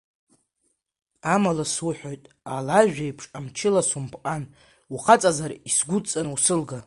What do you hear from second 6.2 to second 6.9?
усылга!